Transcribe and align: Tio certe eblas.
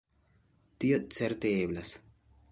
Tio 0.83 0.97
certe 1.17 1.51
eblas. 1.67 1.93